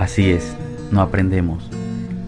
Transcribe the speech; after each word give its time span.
Así 0.00 0.30
es, 0.30 0.56
no 0.90 1.02
aprendemos. 1.02 1.68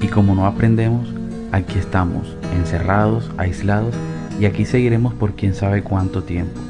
Y 0.03 0.09
como 0.09 0.35
no 0.35 0.45
aprendemos, 0.45 1.09
aquí 1.53 1.79
estamos, 1.79 2.37
encerrados, 2.55 3.31
aislados, 3.39 3.95
y 4.39 4.45
aquí 4.45 4.67
seguiremos 4.67 5.15
por 5.15 5.33
quién 5.33 5.55
sabe 5.55 5.83
cuánto 5.83 6.23
tiempo. 6.23 6.61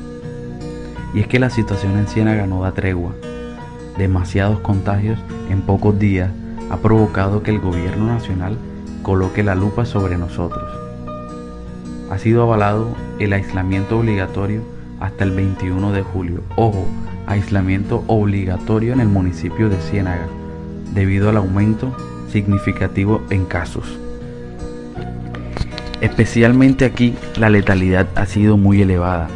Y 1.13 1.19
es 1.19 1.27
que 1.27 1.41
la 1.41 1.51
situación 1.51 1.99
en 1.99 2.07
Ciénaga 2.07 2.47
no 2.47 2.63
da 2.63 2.71
tregua. 2.71 3.15
Demasiados 3.99 4.61
contagios 4.61 5.19
en 5.51 5.63
pocos 5.63 5.99
días 5.99 6.31
ha 6.71 6.77
provocado 6.77 7.43
que 7.43 7.51
el 7.51 7.59
gobierno 7.59 8.07
nacional 8.07 8.57
coloque 9.03 9.43
la 9.43 9.57
lupa 9.57 9.85
sobre 9.85 10.17
nosotros. 10.17 10.71
Ha 12.13 12.19
sido 12.19 12.45
avalado 12.45 12.95
el 13.19 13.33
aislamiento 13.33 13.99
obligatorio 13.99 14.63
hasta 15.01 15.25
el 15.25 15.33
21 15.33 15.91
de 15.91 16.03
julio. 16.03 16.43
Ojo, 16.55 16.87
aislamiento 17.27 18.05
obligatorio 18.07 18.93
en 18.93 19.01
el 19.01 19.09
municipio 19.09 19.69
de 19.69 19.81
Ciénaga, 19.81 20.29
debido 20.95 21.29
al 21.29 21.37
aumento 21.37 21.95
significativo 22.31 23.23
en 23.31 23.45
casos. 23.45 23.99
Especialmente 26.01 26.85
aquí 26.85 27.15
la 27.37 27.49
letalidad 27.49 28.09
ha 28.17 28.27
sido 28.27 28.57
muy 28.57 28.83
elevada. 28.83 29.29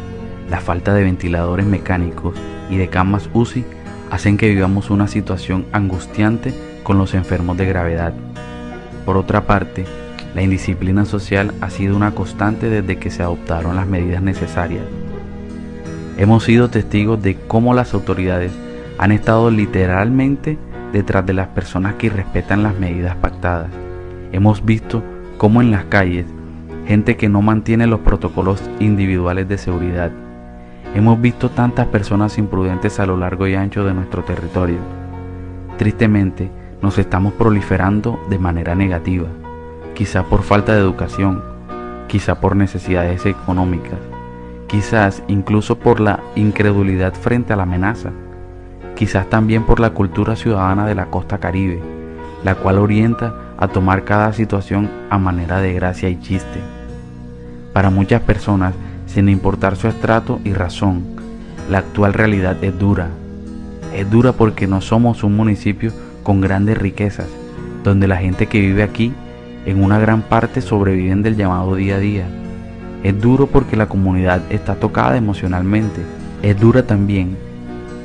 La 0.49 0.59
falta 0.59 0.93
de 0.93 1.03
ventiladores 1.03 1.65
mecánicos 1.65 2.35
y 2.69 2.77
de 2.77 2.89
camas 2.89 3.29
UCI 3.33 3.63
hacen 4.11 4.37
que 4.37 4.49
vivamos 4.49 4.89
una 4.89 5.07
situación 5.07 5.65
angustiante 5.71 6.53
con 6.83 6.97
los 6.97 7.13
enfermos 7.13 7.57
de 7.57 7.65
gravedad. 7.65 8.13
Por 9.05 9.17
otra 9.17 9.45
parte, 9.45 9.85
la 10.35 10.41
indisciplina 10.41 11.05
social 11.05 11.53
ha 11.61 11.69
sido 11.69 11.95
una 11.95 12.11
constante 12.11 12.69
desde 12.69 12.97
que 12.97 13.11
se 13.11 13.23
adoptaron 13.23 13.75
las 13.75 13.87
medidas 13.87 14.21
necesarias. 14.21 14.83
Hemos 16.17 16.43
sido 16.43 16.69
testigos 16.69 17.21
de 17.21 17.37
cómo 17.47 17.73
las 17.73 17.93
autoridades 17.93 18.51
han 18.97 19.11
estado 19.11 19.51
literalmente 19.51 20.57
detrás 20.93 21.25
de 21.25 21.33
las 21.33 21.47
personas 21.47 21.95
que 21.95 22.09
respetan 22.09 22.63
las 22.63 22.77
medidas 22.79 23.15
pactadas. 23.15 23.69
Hemos 24.31 24.63
visto 24.63 25.03
cómo 25.37 25.61
en 25.61 25.71
las 25.71 25.85
calles 25.85 26.25
gente 26.87 27.17
que 27.17 27.29
no 27.29 27.41
mantiene 27.41 27.87
los 27.87 27.99
protocolos 27.99 28.61
individuales 28.79 29.47
de 29.49 29.57
seguridad 29.57 30.11
Hemos 30.95 31.21
visto 31.21 31.49
tantas 31.49 31.85
personas 31.87 32.37
imprudentes 32.37 32.99
a 32.99 33.05
lo 33.05 33.17
largo 33.17 33.45
y 33.45 33.55
ancho 33.55 33.83
de 33.83 33.93
nuestro 33.93 34.23
territorio. 34.23 34.79
Tristemente, 35.77 36.49
nos 36.81 36.97
estamos 36.97 37.33
proliferando 37.33 38.19
de 38.29 38.39
manera 38.39 38.73
negativa, 38.73 39.27
quizá 39.93 40.23
por 40.23 40.41
falta 40.41 40.73
de 40.73 40.79
educación, 40.79 41.43
quizá 42.07 42.39
por 42.39 42.55
necesidades 42.55 43.25
económicas, 43.25 43.99
quizás 44.67 45.21
incluso 45.27 45.77
por 45.77 45.99
la 45.99 46.19
incredulidad 46.35 47.13
frente 47.13 47.53
a 47.53 47.57
la 47.57 47.63
amenaza, 47.63 48.11
quizás 48.97 49.29
también 49.29 49.63
por 49.63 49.79
la 49.79 49.91
cultura 49.91 50.35
ciudadana 50.35 50.87
de 50.87 50.95
la 50.95 51.05
costa 51.05 51.37
caribe, 51.37 51.79
la 52.43 52.55
cual 52.55 52.79
orienta 52.79 53.33
a 53.57 53.67
tomar 53.67 54.03
cada 54.03 54.33
situación 54.33 54.89
a 55.11 55.19
manera 55.19 55.61
de 55.61 55.73
gracia 55.73 56.09
y 56.09 56.19
chiste. 56.19 56.59
Para 57.73 57.91
muchas 57.91 58.21
personas 58.21 58.73
sin 59.05 59.29
importar 59.29 59.75
su 59.75 59.87
estrato 59.87 60.39
y 60.43 60.53
razón. 60.53 61.03
La 61.69 61.79
actual 61.79 62.13
realidad 62.13 62.57
es 62.63 62.77
dura. 62.77 63.09
Es 63.93 64.09
dura 64.09 64.33
porque 64.33 64.67
no 64.67 64.81
somos 64.81 65.23
un 65.23 65.35
municipio 65.35 65.91
con 66.23 66.41
grandes 66.41 66.77
riquezas, 66.77 67.27
donde 67.83 68.07
la 68.07 68.17
gente 68.17 68.47
que 68.47 68.59
vive 68.59 68.83
aquí 68.83 69.13
en 69.65 69.83
una 69.83 69.99
gran 69.99 70.23
parte 70.23 70.61
sobreviven 70.61 71.21
del 71.21 71.35
llamado 71.35 71.75
día 71.75 71.95
a 71.95 71.99
día. 71.99 72.27
Es 73.03 73.19
duro 73.21 73.45
porque 73.45 73.75
la 73.75 73.87
comunidad 73.87 74.41
está 74.49 74.75
tocada 74.75 75.17
emocionalmente. 75.17 76.01
Es 76.41 76.59
dura 76.59 76.83
también 76.83 77.37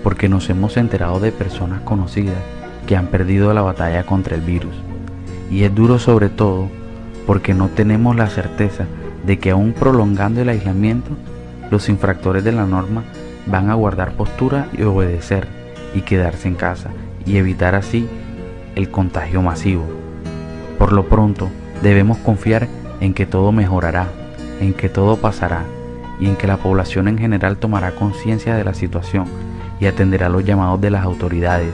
porque 0.03 0.29
nos 0.29 0.51
hemos 0.51 0.77
enterado 0.77 1.21
de 1.21 1.33
personas 1.33 1.81
conocidas 1.83 2.37
que 2.87 2.97
han 2.97 3.07
perdido 3.07 3.53
la 3.55 3.63
batalla 3.63 4.05
contra 4.05 4.35
el 4.35 4.41
virus. 4.41 4.75
Y 5.51 5.65
es 5.65 5.75
duro 5.75 5.99
sobre 5.99 6.29
todo 6.29 6.69
porque 7.27 7.55
no 7.55 7.69
tenemos 7.69 8.17
la 8.17 8.29
certeza 8.29 8.87
de 9.25 9.39
que 9.39 9.51
aún 9.51 9.73
prolongando 9.73 10.41
el 10.41 10.49
aislamiento, 10.49 11.11
los 11.71 11.89
infractores 11.89 12.43
de 12.43 12.53
la 12.53 12.67
norma 12.67 13.05
van 13.47 13.71
a 13.71 13.75
guardar 13.75 14.13
postura 14.13 14.69
y 14.77 14.83
obedecer 14.83 15.47
y 15.95 16.03
quedarse 16.03 16.49
en 16.49 16.55
casa 16.55 16.91
y 17.25 17.37
evitar 17.37 17.75
así 17.75 18.09
el 18.75 18.91
contagio 18.91 19.43
masivo. 19.43 19.85
Por 20.79 20.93
lo 20.93 21.07
pronto, 21.09 21.49
debemos 21.83 22.19
confiar 22.19 22.69
en 23.01 23.15
que 23.15 23.27
todo 23.27 23.53
mejorará, 23.53 24.09
en 24.61 24.75
que 24.75 24.89
todo 24.89 25.17
pasará 25.17 25.65
y 26.19 26.27
en 26.27 26.37
que 26.37 26.47
la 26.47 26.57
población 26.57 27.09
en 27.09 27.19
general 27.19 27.57
tomará 27.57 27.93
conciencia 27.93 28.55
de 28.55 28.65
la 28.65 28.75
situación 28.75 29.27
y 29.81 29.87
atenderá 29.87 30.29
los 30.29 30.45
llamados 30.45 30.81
de 30.81 30.91
las 30.91 31.05
autoridades. 31.05 31.73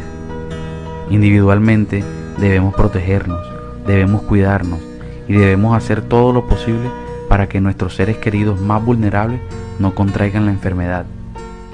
Individualmente 1.10 2.04
debemos 2.38 2.74
protegernos, 2.74 3.40
debemos 3.86 4.22
cuidarnos 4.22 4.80
y 5.26 5.34
debemos 5.34 5.76
hacer 5.76 6.02
todo 6.02 6.32
lo 6.32 6.46
posible 6.46 6.90
para 7.28 7.48
que 7.48 7.60
nuestros 7.60 7.94
seres 7.94 8.16
queridos 8.16 8.60
más 8.60 8.84
vulnerables 8.84 9.40
no 9.78 9.94
contraigan 9.94 10.46
la 10.46 10.52
enfermedad. 10.52 11.06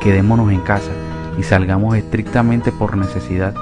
Quedémonos 0.01 0.53
en 0.53 0.61
casa 0.61 0.91
y 1.39 1.43
salgamos 1.43 1.97
estrictamente 1.97 2.73
por 2.73 2.97
necesidad 2.97 3.55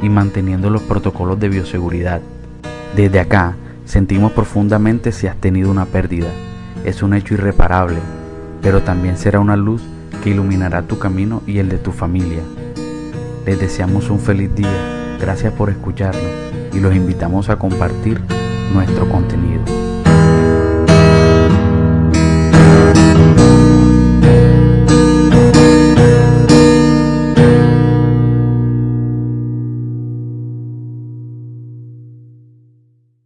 y 0.00 0.08
manteniendo 0.08 0.70
los 0.70 0.82
protocolos 0.82 1.38
de 1.38 1.48
bioseguridad. 1.48 2.20
Desde 2.96 3.20
acá 3.20 3.54
sentimos 3.84 4.32
profundamente 4.32 5.12
si 5.12 5.26
has 5.26 5.36
tenido 5.36 5.70
una 5.70 5.86
pérdida. 5.86 6.28
Es 6.84 7.02
un 7.02 7.14
hecho 7.14 7.34
irreparable, 7.34 7.98
pero 8.60 8.82
también 8.82 9.16
será 9.16 9.40
una 9.40 9.56
luz 9.56 9.82
que 10.22 10.30
iluminará 10.30 10.82
tu 10.82 10.98
camino 10.98 11.42
y 11.46 11.58
el 11.58 11.68
de 11.68 11.78
tu 11.78 11.92
familia. 11.92 12.42
Les 13.44 13.58
deseamos 13.58 14.08
un 14.08 14.20
feliz 14.20 14.54
día, 14.54 15.16
gracias 15.20 15.52
por 15.52 15.68
escucharnos 15.68 16.22
y 16.72 16.80
los 16.80 16.94
invitamos 16.94 17.50
a 17.50 17.56
compartir 17.56 18.20
nuestro 18.72 19.08
contenido. 19.08 19.81